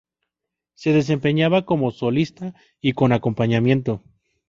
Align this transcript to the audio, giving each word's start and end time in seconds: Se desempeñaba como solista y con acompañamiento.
Se 0.73 0.93
desempeñaba 0.93 1.63
como 1.67 1.91
solista 1.91 2.55
y 2.81 2.93
con 2.93 3.11
acompañamiento. 3.11 4.01